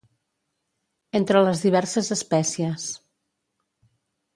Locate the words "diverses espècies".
1.67-2.91